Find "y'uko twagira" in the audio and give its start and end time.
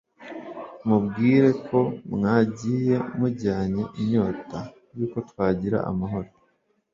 4.97-5.79